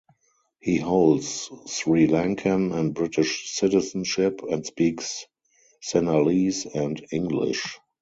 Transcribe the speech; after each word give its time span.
He 0.59 0.79
holds 0.79 1.51
Sri 1.67 2.07
Lankan 2.07 2.75
and 2.75 2.91
British 2.95 3.51
citizenship, 3.53 4.41
and 4.41 4.65
speaks 4.65 5.27
Sinhalese 5.83 6.65
and 6.73 7.05
English. 7.11 7.77